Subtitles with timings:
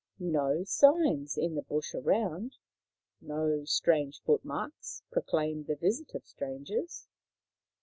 [0.17, 2.55] No signs in the bush around,
[3.21, 7.07] no strange footmarks, pro claimed the visit of strangers.